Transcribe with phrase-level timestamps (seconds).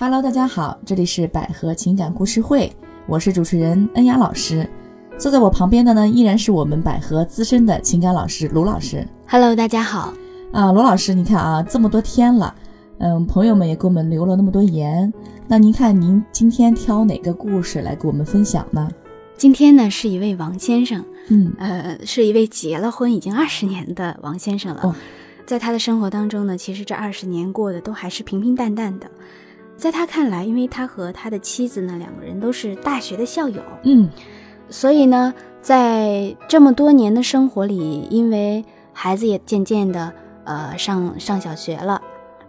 [0.00, 2.72] Hello，大家好，这里是百合情感故事会，
[3.08, 4.64] 我是主持人恩雅老师。
[5.18, 9.04] 坐在我旁边的呢，依然是我们百合资深的情感老师卢老师。
[9.26, 10.14] Hello，大家好。
[10.52, 12.54] 啊，罗老师，你看啊，这么多天了，
[12.98, 15.12] 嗯，朋友们也给我们留了那么多言，
[15.48, 18.88] 那您看您今天挑哪个故事来给我们分享呢？
[19.36, 24.82] 今天呢是一位王先生，嗯呃，是一位结了婚已经二十年的王先生了。
[24.84, 24.94] 哦
[25.44, 29.10] 在他的生活当中呢，其实这二十年过得都还是平平淡淡的。
[29.78, 34.10] 在他看来，因为他和他的妻子呢两个人都是大学的校友，嗯
[34.68, 35.32] 所以呢，
[35.62, 40.12] 在这么多年的生活里，因为孩子也渐渐的
[40.44, 42.02] 呃上上小学了，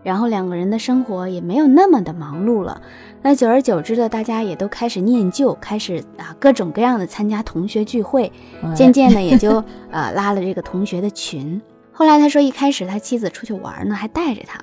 [0.03, 2.81] 然后两个人的生活也没有那么的忙碌了。
[3.21, 8.31] 那久而久之的，大家也都开始念旧，开始啊各种各样的参加同学聚会，
[8.63, 11.61] 哎渐渐的也就呃拉了这个同学的群。
[11.93, 14.59] 后来他说，一开始他妻子出去玩呢，还带着他，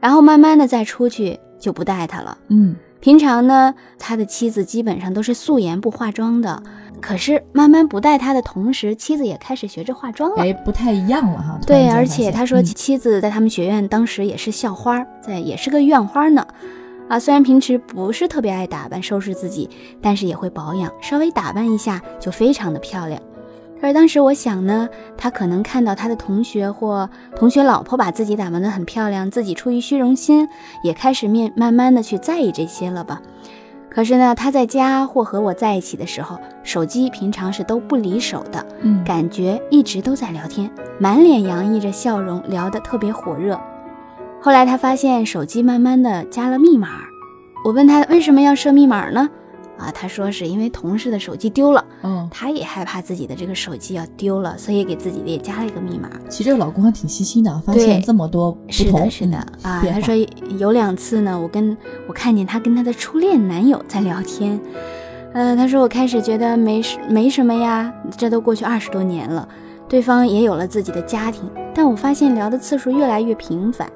[0.00, 2.36] 然后慢慢的再出去就不带他了。
[2.48, 6.62] 嗯平常呢，他的妻子基本上都是素颜不化妆的，
[7.00, 10.42] 可是慢慢不带他的同时，妻子也开始学着化妆了。
[10.42, 11.58] 哎，不太一样了哈。
[11.66, 16.46] 对，而且他说嗯妻子在他们学院当时也是校花，在也是个院花呢。
[17.08, 19.68] 啊，虽然平时不是特别爱打扮收拾自己，
[20.00, 23.20] 但是也会保养，稍微打扮一下就非常的漂亮。
[23.84, 30.48] 可是当时我想呢，他可能看到他的同学或同学老婆把自己打扮得很漂亮，自己出于虚荣心，
[30.82, 33.20] 也开始面慢慢的去在意这些了吧。
[33.90, 43.60] 可是呢，他在家或和我在一起的时候，手机平常是都不离手的，嗯感觉一直都在聊天，满脸洋溢着笑容，聊得特别火热。
[44.40, 46.88] 后来他发现手机慢慢的加了密码，
[47.66, 49.28] 我问他为什么要设密码呢？
[49.76, 56.08] 啊，他说是因为同事的手机丢了，嗯，他也害怕自己的这个手机要丢了，所以给自己也加了一个密码。
[56.28, 59.84] 其实这个老公还挺细心的啊，发现这么多不同，是的，是的嗯啊。
[59.92, 60.14] 他说
[60.58, 64.60] 有两次呢，我跟我看见他跟他的初恋男友在聊天，
[65.32, 69.48] 呃，他说我开始觉得没什没什么呀，这都过去二十多年了，
[69.88, 73.90] 对方也有了自己的家庭，但我发现聊的次数越来越频繁，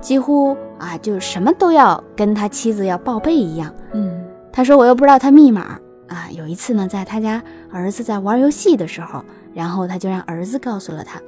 [0.00, 3.72] 几乎啊就什么都要跟他妻子要报备一样。
[3.92, 4.23] 嗯
[4.54, 6.30] 他说我又不知道他密码啊。
[6.30, 7.42] 有一次呢，在他家
[7.72, 11.20] 儿子在玩游戏的时候，然后他就让儿子告诉了他。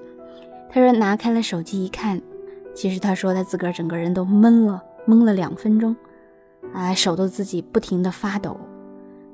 [0.70, 2.22] 他说拿开了手机一看，
[2.72, 5.97] 其实他说他自个儿整个人都懵了，懵了两分钟，
[6.72, 8.56] 啊，手都自己不停的发抖。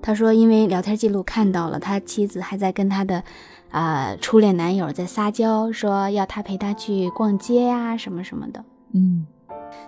[0.00, 3.22] 他说因为聊天记录看到了他妻子还在跟他的
[3.70, 8.64] 啊、初恋男友在撒娇，说要他陪他去逛街呀、什么什么的。
[8.94, 9.26] 嗯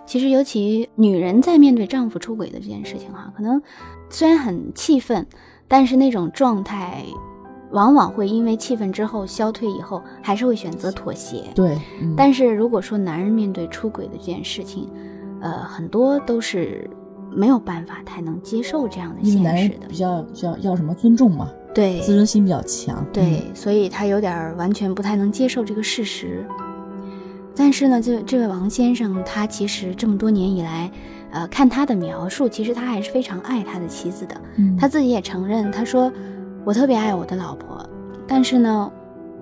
[0.05, 3.61] 其实，尤其女人在面对丈夫出轨的这件事情哈，可能
[4.09, 5.25] 虽然很气愤，
[5.67, 7.03] 但是那种状态
[7.71, 11.43] 往往会因为气愤之后消退以后，还是会选择妥协。
[11.55, 14.89] 对，嗯但是如果说男人面对出轨的这件事情，
[15.41, 16.89] 呃，很多都是
[17.31, 19.95] 没有办法太能接受这样的现实的比。
[19.95, 26.45] 较比较要什么尊重嘛，对自尊心比较强，对，所以他有点儿完全不太能接受这个事实。
[27.55, 30.91] 但是呢，这这位王先生，他其实这么多年以来，
[31.31, 34.35] 呃，看他的描述，其实他还是非常爱他的妻子的。
[34.57, 36.11] 嗯，他自己也承认，他说
[36.65, 37.87] ：“我特别爱我的老婆，
[38.27, 38.91] 但是呢，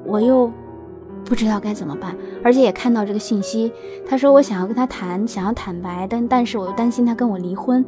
[0.05, 0.51] 我又
[1.25, 3.71] 不知道该怎么办，而且也看到这个信息。
[4.07, 7.83] 他说我想要跟他谈，想要坦白，但但是我又担心他跟我离婚。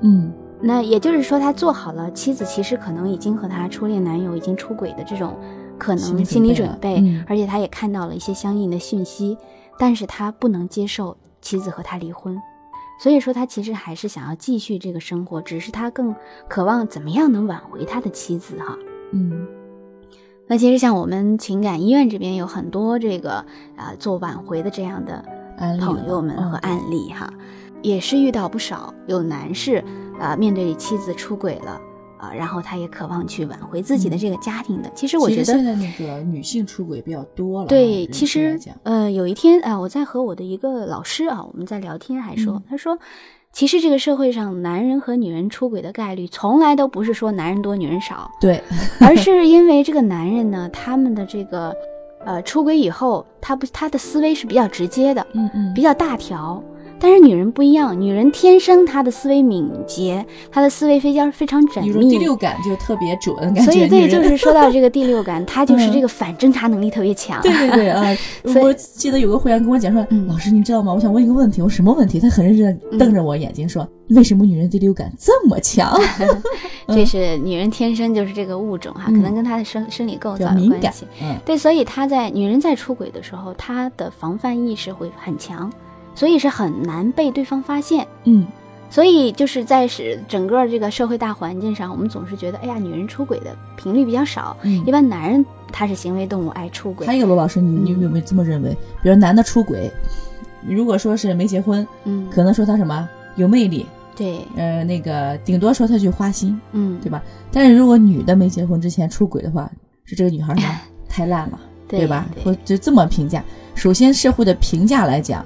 [0.00, 5.36] 嗯那也就是说，他做好了妻子其实可能已经和他初恋男友已经出轨的这种
[5.78, 9.38] 可能心理准备而且他也看到了一些相应的讯息，
[9.78, 12.40] 但是他不能接受妻子和他离婚，
[13.00, 16.14] 所以说他其实还是想要继续这个生活，只是他更
[16.48, 18.76] 渴望怎么样能挽回他的妻子哈。
[19.12, 19.46] 嗯。
[20.50, 23.44] 那其实像我们情感医院这边有很多这个
[23.76, 25.22] 啊、做挽回的这样的
[25.78, 27.30] 朋友们嗯和案例哈，
[27.82, 29.84] 也是遇到不少有男士
[30.18, 31.78] 啊、面对妻子出轨了
[32.18, 34.90] 啊、然后他也渴望去挽回自己的这个家庭的。
[34.94, 42.98] 其实我觉得现在那个女性出轨比较多了啊，对，其实呃，有一天啊、我在和我的一个老师啊，我们在聊天，还说，嗯他说，
[43.52, 48.62] 其实这个社会上男人和女人出轨的概率，从来都不是说男人多女人少，对，
[49.00, 51.74] 而是因为这个男人呢，他们的这个
[52.24, 56.62] 呃出轨以后，他不他的思维是比较直接的，嗯嗯比较大条。
[57.00, 67.40] 但是女人不一样，女人天生她的思维敏捷，她的思维非常非常缜密第，六感就特别准，感觉所以对，就是说到这个第六感，她就是嗯 这个反侦查能力特别强。
[67.42, 68.02] 对对对啊！
[68.62, 70.92] 我记得有个会员跟我讲说，嗯老师你知道吗？
[70.92, 72.18] 我想问一个问题，我什么问题？
[72.18, 75.98] 她很认真地瞪着我眼睛说，为什么女人第六感这么强？
[76.88, 85.70] 这是女人天生就是这个物种哈，嗯可能跟她的生生理构造有敏感关系。，嗯对，所以她在女人在出轨的时候，她的防范意识会很强，
[86.18, 88.04] 所以是很难被对方发现。
[88.24, 88.44] 嗯
[88.90, 97.14] 所以就是在是整个这个社会大环境上，我们总是觉得，哎呀，女人出轨的频率比较少，嗯一般男人他是行为动物，爱出轨还。
[97.14, 98.70] 有个罗老师，你你嗯有没有这么认为？
[99.02, 99.90] 比如男的出轨，
[100.66, 103.06] 如果说是没结婚，嗯，可能说他什么
[103.36, 103.84] 有魅力，
[104.16, 107.22] 对，呃，那个顶多说他去花心，嗯，对吧？
[107.52, 109.70] 但是如果女的没结婚之前出轨的话，
[110.04, 110.58] 是这个女孩儿
[111.06, 112.26] 太烂了，对吧？
[112.34, 113.44] 对或就这么评价。
[113.74, 115.44] 首先，社会的评价来讲，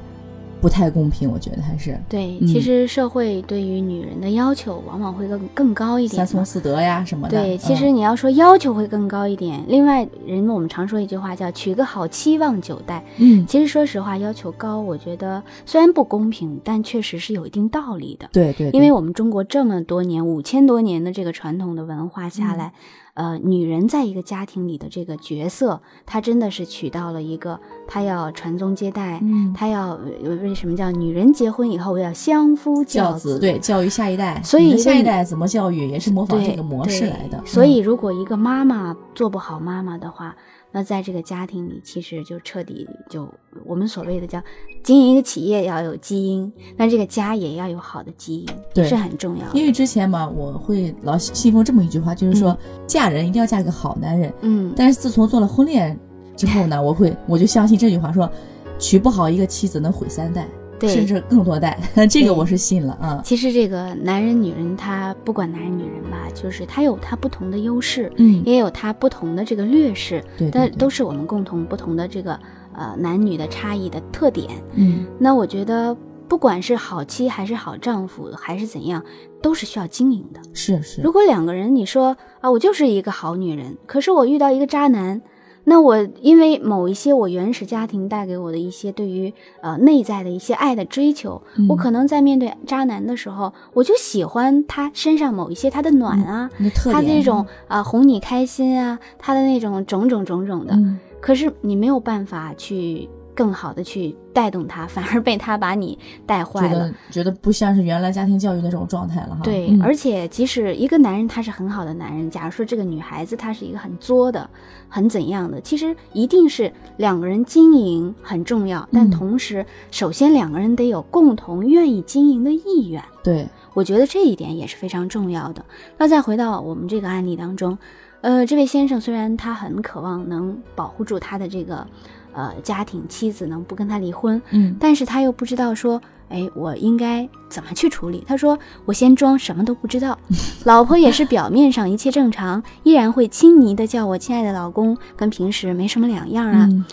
[0.62, 6.26] 不太公平，我觉得还是对，嗯其实社会对于女人的要求往往会更更高一点三。
[6.26, 7.36] 从四德呀什么的。
[7.36, 9.60] 对，其嗯实你要说要求会更高一点。
[9.66, 13.04] 另外，人们我们常说一句话叫“娶个好妻望九代”。
[13.18, 18.28] 嗯，其实说实话，要求高，我觉得虽然不公平，但确实是有一定道理的。
[18.32, 22.72] 对对，对因为我们中国这么多年、五千多年的这个传统的文化下来，
[23.14, 29.90] 呃，女人在一个家庭里的这个角色，她真的是娶到了一个，她要传宗接代，嗯她要
[30.24, 33.38] 呃为什么叫女人结婚以后要相夫教子？
[33.38, 37.38] 对教育下一代，所以下一代怎么教育，也是模仿这个模式来的。
[37.44, 40.34] 所以，嗯如果一个妈妈做不好妈妈的话，
[40.72, 43.28] 那在这个家庭里，其实就彻底就
[43.64, 44.42] 我们所谓的叫
[44.82, 49.58] 经营一个企业要有基因，那这个家也要有好的基因，对是很重要的。
[49.58, 54.32] 因为之前嘛，我会老信奉这么一句话，就是说、嫁人一定要嫁个好男人。
[54.40, 55.98] 嗯，但是自从做了婚恋
[56.36, 58.30] 之后呢，我会我就相信这句话说，
[58.78, 60.50] 娶不好一个妻子能毁三代，对，
[60.88, 61.78] 甚至更多代。
[62.10, 63.20] 这个我是信了啊。
[63.24, 72.38] 其实这个男人、女人，他不管男人女人吧，就是他有他不同的优势，嗯，也有他不同的这个劣势，对对对但都是我们共同不同的这个
[72.74, 74.48] 呃男女的差异的特点。
[74.74, 75.96] 嗯那我觉得，
[76.28, 79.04] 不管是好妻还是好丈夫，还是怎样，
[79.42, 80.40] 都是需要经营的。
[80.52, 85.20] 是是如果两个人你说啊，我就是一个好女人，可是我遇到一个渣男。
[85.64, 96.50] 那我因为某一些我原始家庭带给我的一些对于呃内在的一些爱的追求，嗯我可能在面对渣男的时候，我就喜欢他身上某一些他的暖啊，
[96.90, 100.74] 他这种啊、哄你开心啊，他的那种种种种种的。
[100.74, 106.72] 嗯可是你没有办法去更好的去带动他， 反而被他把你带坏了。
[106.72, 109.40] 觉得觉得不像是原来家庭教育的这种状态了哈。
[109.42, 114.48] 对，嗯而且即使一个男人他是很好的男人，假如说这个女孩子她是一个很作的、
[114.88, 123.02] 很怎样的，其实一定是两个人经营很重要，但嗯同时，首先两个人得有共同愿意经营的意愿。
[123.22, 125.64] 对，我觉得这一点也是非常重要的。
[125.96, 127.78] 那再回到我们这个案例当中，
[128.20, 131.86] 呃，这位先生虽然他很渴望能保护住他的这个
[132.32, 138.24] 呃家庭，妻子能不跟他离婚，嗯但是他又不知道说，哎，我应该怎么去处理？
[138.26, 140.18] 他说，我先装什么都不知道，
[140.64, 146.66] 老婆也是表面上一切正常，依然会亲昵的叫我亲爱的老公，跟平时没什么两样啊。
[146.70, 146.84] 嗯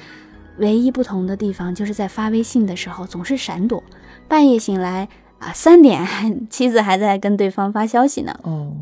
[0.59, 3.81] 唯一不同的地方就是在发微信的时候总是闪躲，
[4.27, 5.07] 半夜醒来
[5.37, 6.05] 啊三点，
[6.51, 8.37] 妻子还在跟对方发消息呢。
[8.43, 8.73] 哦，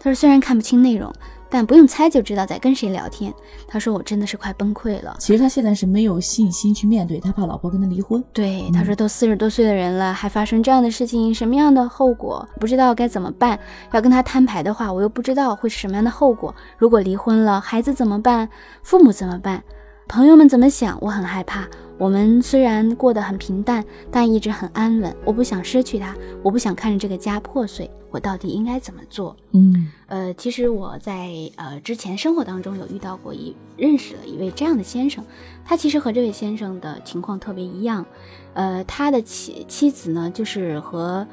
[0.00, 1.12] 他说虽然看不清内容，
[1.48, 3.32] 但不用猜就知道在跟谁聊天。
[3.66, 5.16] 他说我真的是快崩溃了。
[5.18, 8.22] 其实他现在是没有信心去面对，他怕老婆跟他离婚。
[8.32, 13.58] 对，嗯他说都四十多岁的人了，还发生这样的事情，什么样的后果不知道该怎么办。
[13.92, 16.54] 要跟他摊牌的话，我又不知道会是什么样的后果。
[16.78, 18.48] 如果离婚了，孩子怎么办？
[18.82, 19.62] 父母怎么办？
[20.08, 20.96] 朋友们怎么想？
[21.00, 21.66] 我很害怕。
[21.98, 25.14] 我们虽然过得很平淡，但一直很安稳。
[25.24, 27.90] 我不想失去他，我不想看着这个家破碎。
[28.10, 29.36] 我到底应该怎么做？
[29.52, 35.24] 嗯呃，其实我在呃之前生活当中有遇到过一认识了一位这样的先生，
[35.64, 38.06] 他其实和这位先生的情况特别一样，
[38.54, 41.26] 呃，他的妻妻子呢就是和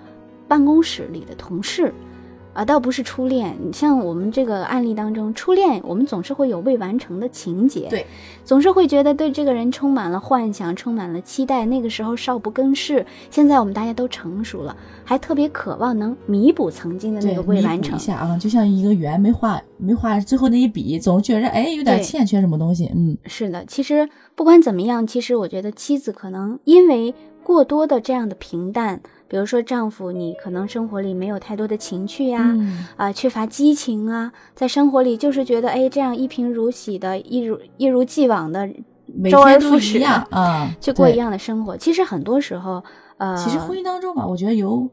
[0.47, 1.93] 办公室里的同事。
[2.53, 3.57] 啊，倒不是初恋。
[3.59, 8.05] 你像我们这个案例当中，初恋我们总是会有未完成的情节，对，
[8.45, 11.65] 总是会觉得对这个人充满了幻想，充满了期待。
[11.65, 17.99] 那个时候少不更事，现在我们大家都成熟了，还特别渴望能弥补曾经的那，个未完成一。
[17.99, 22.91] 下啊，就像一个圆没画没画最后那一笔，总觉着哎有点欠缺什么东西。
[22.95, 29.01] 嗯是的，其实不管怎么样，其实我觉得妻子可能因为过多的这样的平淡，
[29.33, 38.69] 比如说丈夫你可能生活里没有太多的情趣呀、嗯啊，缺乏激情啊，在生活里就是觉得哎这样一贫如洗的，一如一如既往的
[39.07, 41.75] 每周而天都一复始样啊， 对去过一样的生活。
[41.75, 42.83] 其实很多时候，
[43.17, 44.87] 呃，其实婚姻当中吧，我觉得由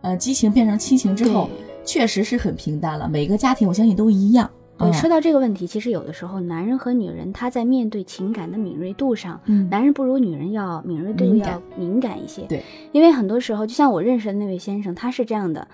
[0.00, 1.50] 呃激情变成亲情之后，
[1.84, 3.06] 确实是很平淡了。
[3.06, 4.50] 每个家庭我相信都一样。
[4.92, 12.42] 说到这个问题，其实有的时候男人和女人他在面对情感的敏锐度上，嗯男人不如女人要敏锐度要敏感一些。
[12.42, 12.62] 对，
[12.92, 15.66] 因为很多时候，就像我认识的那位先生，他是这样的，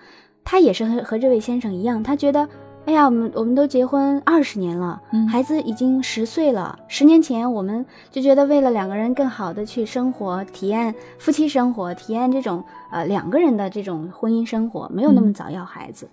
[0.45, 2.49] 他也是和和这位先生一样，他觉得
[2.87, 6.78] 哎呀，我们我们都结婚二十年了，嗯孩子已经十岁了。
[6.88, 16.09] 十年前我们就觉得为了两个人更好的去生活，体验夫妻生活，体验这种呃两个人的这种婚姻生活，没有那么嗯早要孩子。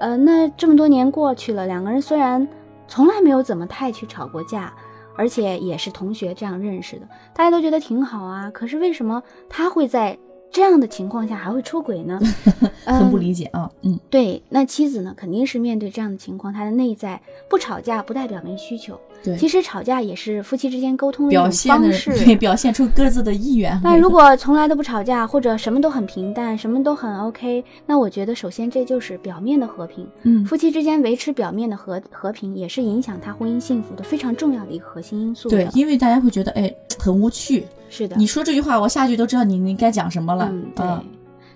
[0.00, 2.46] 呃，那这么多年过去了，两个人虽然
[2.86, 4.72] 从来没有怎么太去吵过架，
[5.16, 8.50] 而且也是同学这样认识的，大家都觉得挺好啊。
[8.50, 10.18] 可是为什么他会在
[10.50, 12.20] 这样的情况下还会出轨呢？
[12.84, 19.00] 很不嗯理解啊，嗯，对，那妻子呢，肯定是面对这样的情况，她的内在不吵架不代表没需求。
[19.24, 22.24] 对，其实吵架也是夫妻之间沟通的一种表现的方式。
[22.24, 23.80] 对，表现出各自的意愿。
[23.82, 30.06] 那如果从来都不吵架，或者什么都很平淡，什么都很 OK，那我觉得首先这就是表面的和平。
[30.24, 35.48] 嗯，夫妻之间维持表面的和和平，也是影响他婚姻幸福的非常重要的一个核心因素。
[35.48, 40.48] 对，因为大家会觉得哎很无趣，是的，你说这句话，我下句都知道你你该讲什么了。
[40.52, 40.86] 嗯，对。
[40.86, 41.02] 啊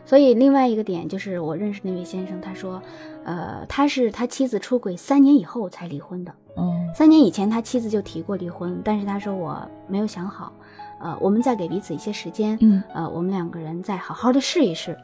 [0.08, 2.80] 所以另外一个点就是，我认识那位先生，他说，
[3.24, 6.32] 呃，他是他妻子出轨三年以后才离婚的。
[6.56, 10.50] 嗯三年以前，他妻子就提过离婚，但是他说我没有想好，
[10.98, 14.96] 呃，我们再给彼此一些时间，嗯呃，我们两个人再好好的试一试。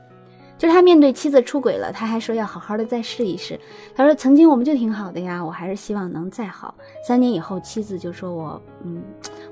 [0.56, 3.60] 就是他面对妻子出轨了，他还说要好好的再试一试。
[3.94, 6.74] 他说曾经我们就挺好的呀，我还是希望能再好。
[7.06, 9.02] 三年以后，妻子就说我，嗯，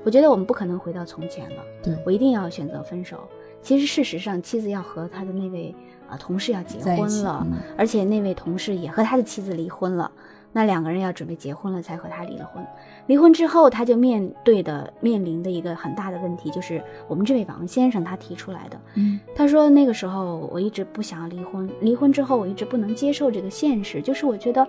[0.03, 3.19] 我觉得我们不可能回到从前了，对我一定要选择分手。
[3.63, 5.73] 其实事实上，妻子要和他的那位
[6.07, 10.11] 啊、同事要结婚了，嗯而且那位同事也和他的妻子离婚了。
[10.55, 12.63] 那两个人要准备结婚了，才和他离了婚。
[13.07, 18.79] 离婚之后，他就面对的面临的一个很大的问题，就是我们这位王先生他提出来的。
[18.93, 24.67] 嗯他说那个时候我一直不想要离婚，离婚之后我一直不能接受这个现实，就是我觉得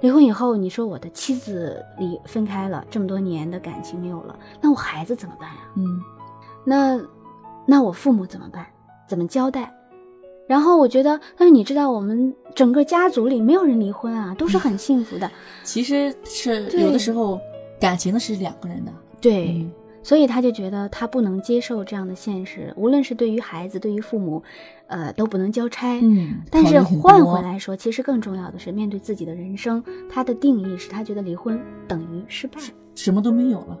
[0.00, 5.60] 离婚以后，你说我的妻子离分开了，这么多年的感情没有了，那我孩子怎么办呀？
[5.76, 6.02] 嗯
[6.64, 6.98] 那
[7.66, 8.66] 那我父母怎么办？
[9.08, 9.72] 怎么交代？
[10.46, 15.30] 然后我觉得，但是你知道，我们整个家族里没有人离婚啊，都是很幸福的。
[15.64, 17.40] 其实是有的时候
[17.80, 18.92] 感情的是两个人的。
[19.20, 24.42] 对，嗯所以他就觉得他不能接受这样的现实，无论是对于孩子，对于父母，
[24.86, 25.98] 呃，都不能交差。
[26.02, 32.60] 嗯，但是换回来说，其实更重要的是面对自己的人生，他的定义是他觉得离婚等于失败，
[32.94, 33.78] 什么都没有了，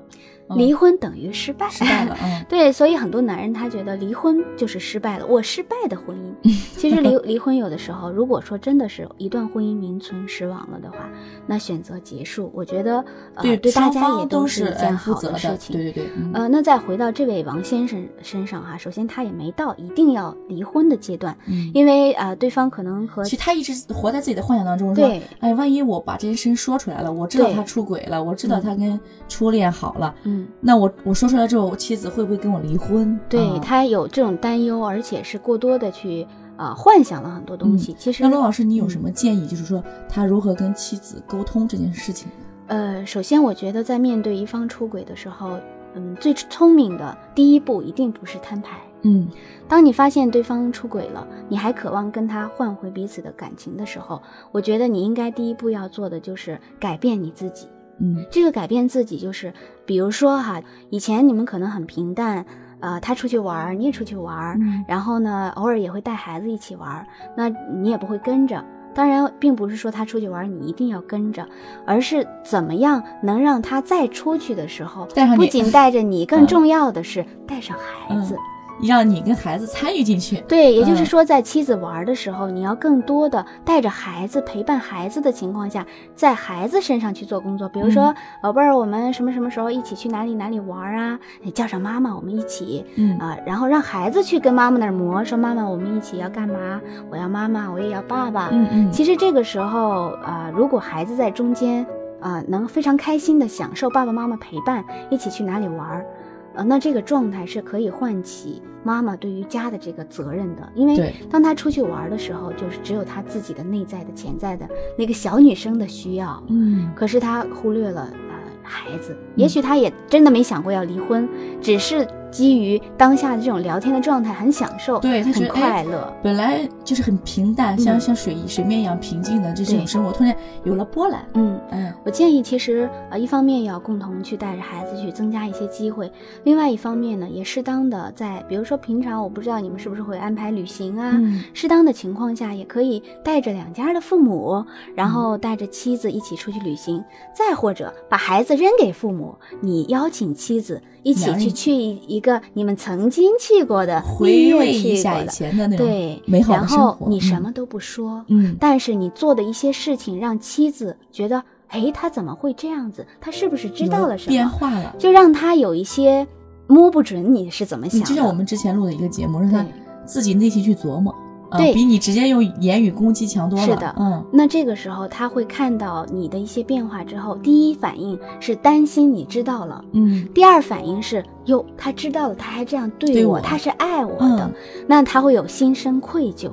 [0.48, 1.68] 嗯离婚等于失败。
[1.70, 2.16] 失败了。
[2.22, 6.34] 嗯 对，所以很多男人他觉得离婚就是失败了，我失败的婚姻。
[6.76, 11.08] 其实离离婚有的时候，如果说真的是一段婚姻名存实亡了的话，
[11.46, 13.02] 那选择结束，我觉得
[13.34, 15.38] 呃对对大家也都是一哎件好负责的。
[15.38, 15.74] 事情。
[15.74, 33.18] 对对对，嗯呃，那再回到这位王先生身上哈，首先他也没到一定要离婚的阶段，嗯，因为呃对方可能和其实他一直活在自己的幻想当中，说对，哎，万一我把这件事情说出来了，我知道他出轨了，我知道嗯他跟初恋好了，嗯，那我我说出来之后，我妻子会不会跟我离婚？
[33.28, 37.94] 对啊他有这种担忧，而且是过多的去啊幻想了很多东西。
[37.98, 39.46] 其实那罗老师，你有嗯什么建议？
[39.46, 42.28] 就是说他如何跟妻子沟通这件事情？
[42.66, 45.58] 呃，首先我觉得在面对一方出轨的时候，
[45.94, 48.78] 嗯，最聪明的第一步一定不是摊牌。
[49.04, 49.28] 嗯
[49.68, 54.20] 当你发现对方出轨了，你还渴望跟他换回彼此的感情的时候，
[54.50, 57.68] 我觉得你应该第一步要做的就是改变你自己。
[58.00, 59.52] 嗯这个改变自己，就是
[59.86, 62.44] 比如说哈，以前你们可能很平淡，
[62.80, 67.06] 呃，他出去玩儿，你也出去玩儿，嗯然后呢，偶尔也会带孩子一起玩儿，
[67.36, 68.62] 那你也不会跟着。
[68.94, 71.46] 当然，并不是说他出去玩你一定要跟着，
[71.86, 75.06] 而是怎么样能让他再出去的时候，
[75.36, 78.36] 不仅带着你， 更嗯重要的是带上孩子。
[78.82, 80.36] 让你跟孩子参与进去。
[80.48, 87.68] 对，也就是嗯说，在妻子玩的时候，你要更多的带着孩子陪伴孩子的情况下，在孩子身上去做工作。
[87.68, 91.18] 比如说，嗯宝贝儿，我们什么什么时候一起去哪里哪里玩啊？
[91.42, 96.80] 你叫上妈妈，我们一起嗯啊、然后让孩子去跟妈妈那儿磨，说妈妈，我们一起要干嘛？
[97.10, 98.48] 我要妈妈，我也要爸爸。
[98.52, 101.86] 嗯嗯，其实这个时候啊、如果孩子在中间
[102.20, 106.06] 啊、能非常开心的享受爸爸妈妈陪伴，一起去哪里玩儿，
[106.54, 116.90] 呃，那这个状态是可以唤起妈妈对于家的这个责任的，因为，当她出去玩儿的时候，就是只有她自己的内在的潜在的那个小女生的需要，嗯。
[116.94, 121.28] 可是她忽略了呃孩子，也许她也真的没想过要离婚，
[121.60, 128.00] 只是基于当下的这种聊天的状态很享受，对他觉得哎快乐，本来就是很平淡，像嗯。
[128.00, 131.24] 像水水面一样平静的这种生活，突然有了波澜。
[131.34, 131.60] 嗯。
[131.70, 131.92] 嗯。
[132.04, 136.10] 我建议，其实呃，一方面要共同去带着孩子去增加一些机会，
[136.42, 141.44] 另外一方面呢，也适当的在，比如说平常我不知道你们是不是会安排旅行啊，嗯。
[141.54, 144.64] 适当的情况下，也可以带着两家的父母，
[144.96, 157.08] 然后带着妻子一起出去旅行，再或者把孩子扔给父母，你邀请妻子一起去去一一个你们曾经去过的回味一去下以前的那种对，美好然后的生活。
[157.08, 163.06] 你什嗯么都不说，嗯，但是你做的一些事情让妻子觉得，哎，他怎么会这样子？
[163.20, 164.48] 他是不是知道了什么变？
[164.48, 164.96] 化了。
[164.98, 166.26] 就让他有一些
[166.66, 168.06] 摸不准你是怎么想的。
[168.06, 169.66] 就像我们之前录的一个节目，让他
[170.06, 171.14] 自己内心去琢磨，
[171.54, 173.64] 啊，对比你直接用言语攻击强多了。
[173.64, 179.84] 是的嗯，那这个时候他会看到你的一些变化之后，第一反应是担心你知道了。
[179.92, 184.54] 嗯，第二反应是，哟，他知道了，他还这样对我，对我他是爱我的，嗯
[184.86, 186.50] 那他会有心生愧疚，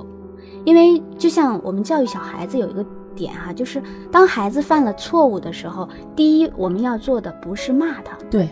[0.65, 8.47] 因为就像我们教育小孩子有一个点哈、就是当孩子犯了错误的时候，第一我们要做的不是骂他，对，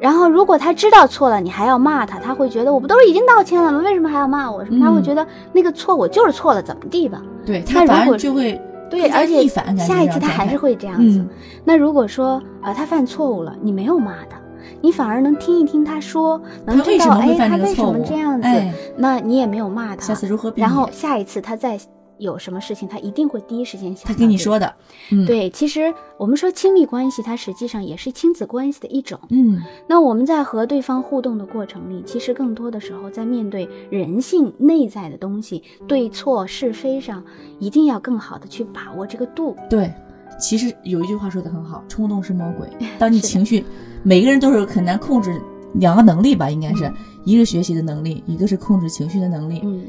[0.00, 3.80] 然后如果他知道错了，你还要骂他，他会觉得我不都是已经道歉了吗？
[3.80, 4.64] 为什么还要骂我？
[4.64, 4.84] 什么？
[4.84, 7.20] 他会嗯觉得那个错我就是错了，怎么地吧？
[7.44, 11.18] 对他如果而就会对，而且下一次他还是会这样子。
[11.18, 11.28] 嗯
[11.64, 14.38] 那如果说呃他犯错误了，你没有骂他，
[14.80, 17.82] 你反而能听一听他说，能知道哎他为什？
[17.82, 20.52] 么这样子，哎，那你也没有骂他，下次如何？
[20.56, 21.78] 然后下一次他再
[22.18, 24.74] 有什么事情，他一定会第一时间想他跟你说的，
[25.10, 29.18] 嗯，，对，其实我们说亲密关系，它实际上也是亲子关系的一种。
[29.30, 37.24] 嗯，那我们在和对方互动的过程里，其实更多的时候在面对人性内在的东西，对错是非上，
[37.58, 39.56] 一定要更好的去把握这个度。
[39.70, 39.92] 对。
[40.40, 42.68] 其实有一句话说的很好，冲动是魔鬼。
[42.96, 43.64] 当你情绪，
[44.04, 45.36] 每个人都是很难控制
[45.74, 46.94] 两个能力吧，应该是嗯
[47.24, 49.60] 一个学习的能力，一个是控制情绪的能力。
[49.64, 49.82] 嗯，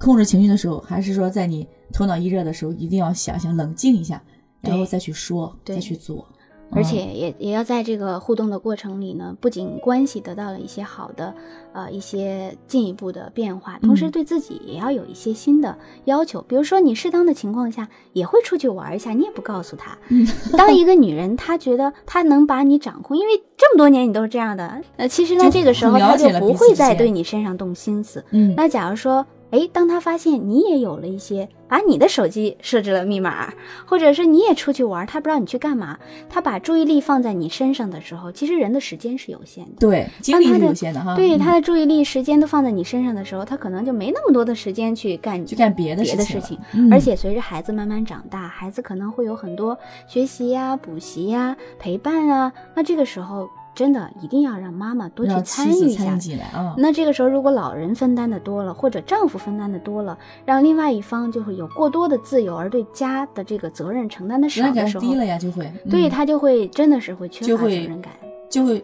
[0.00, 4.22] 控制情绪的时候，还是说在你头脑一热的时候，一定要想想冷静一下，
[4.60, 6.26] 然后再去说，再去做。
[6.72, 11.32] 而嗯且也也要在这个互动的过程里呢，不仅关系得到了一些好的，
[11.72, 16.42] 呃，一些进一步的变化，同时嗯对自己也要有一些新的要求。
[16.42, 19.96] 比如说，你适当的情况下也会出去玩一下，你也不告诉他。
[20.08, 20.26] 嗯
[20.58, 28.24] 当一个女人，她觉得她能把你掌控，因为这么多年你都是这样的，呃，其实呢，这个时候她就不会再对你身上动心思。
[28.30, 33.52] 嗯，那假如说，哎，当他发现你也有了一些，把你的手机设置了密码，
[33.86, 35.98] 或者是你也出去玩，他不知道你去干嘛，
[36.28, 39.72] 他把注意力放在你身上的时候，其实人的时间是有限的。
[39.78, 41.14] 对，精力是他的有限的哈。
[41.14, 46.58] 嗯对他的注意力、时间都放在你身上的时候，他可能就没那么多的时间去干去干别的别的事事情。
[46.72, 56.18] 嗯而且随着孩子慢慢长大，孩子可能会有很多学习呀、补习呀、陪伴啊，那这个时候真的一定要让妈妈多去参与一下参与。
[56.18, 56.74] 进来啊。
[56.78, 68.10] 那这个时候，如果老人分担的多了，或者丈夫分担的多了，让另外一方就会有过多的自由，而对家的这个责任承担的少的时候低，了呀，就会嗯对他就会真的是会缺乏责任感。
[68.48, 68.82] 就会，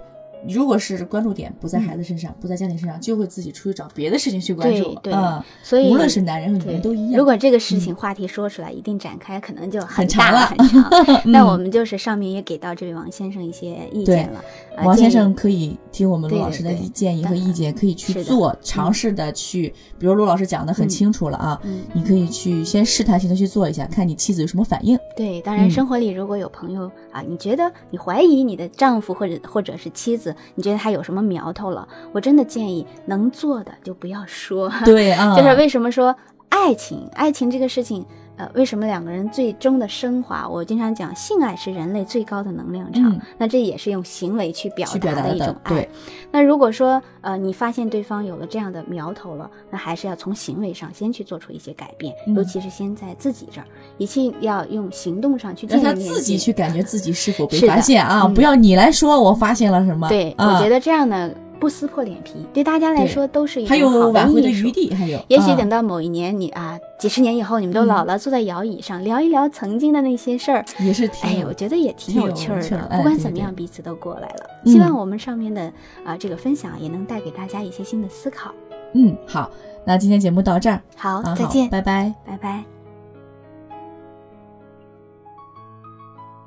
[0.48, 4.94] 如果是关注点不在嗯孩子身上，不在家庭身上，就会自己出去找别的事情去关注。
[5.02, 7.18] 对对嗯，所以无论是男人和女人都一样。
[7.18, 11.22] 如果这个事情话题说出来，一定展开，可能就很大长了很长。
[11.30, 14.42] 那嗯我们就是上面也给到这位王先生一些意见了。
[14.76, 24.98] 呃王先生可以听我们陆老师的建议和意见，可以去做，尝试的去，比如陆老师讲的很嗯清楚了啊，嗯，你可以去先试探性的去做一下，看你妻子有什么反应。
[25.14, 34.70] 对，当然，嗯生活里如果有朋友、啊，你觉得你怀疑你的丈夫或者或者是妻子，你觉得他有什么苗头了，我真的建议能做的就不要说。
[34.84, 36.14] 对啊， 就是为什么说
[36.48, 38.04] 爱情，爱情这个事情，
[38.42, 40.48] 呃，为什么两个人最终的升华？
[40.48, 45.72] 我经常讲，性爱是人类最高的能量场，嗯那这也是用行为去表达达的一种爱。
[45.72, 45.88] 对，
[46.32, 60.08] 那如果说呃你发现对方有了这样的苗头了，那还是要从行为上先去做出一些改变，嗯尤其是先在自己这儿，一切要用行动上去让他自己去感觉自己是否被发现啊，嗯不要你来说我发现了什么。
[60.08, 61.30] 对，啊、我觉得这样呢
[61.62, 64.72] 不撕破脸皮，对大家来说都是一还种好有挽回的艺术余。
[64.72, 72.96] 地，还有也许啊等到某一年你啊，几十年以后你们都老了，坐在摇椅上聊一聊曾经的那些事儿，也是挺哎，有我觉得也挺挺有有趣儿的。
[72.96, 74.50] 不管怎么样，彼此都过来了。
[74.64, 75.72] 嗯希望我们上面的
[76.04, 78.52] 啊这个分享也能带给大家一些新的思考。
[78.94, 79.48] 嗯好，
[79.86, 82.12] 那今天节目到这儿，好，啊好再见，拜拜。
[82.26, 82.64] 拜拜。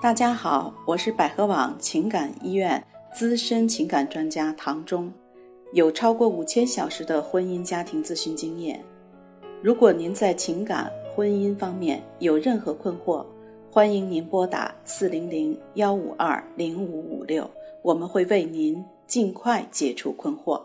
[0.01, 2.84] 大家好，我是百合网情感医院
[3.15, 5.10] 资深情感专家唐中，
[5.71, 8.84] 有超过五千小时的婚姻家庭咨询经验。
[9.63, 13.25] 如果您在情感、婚姻方面有任何困惑，
[13.71, 17.49] 欢迎您拨打四零零幺五二零五五六，
[17.82, 20.62] 我们会为您尽快解除困惑。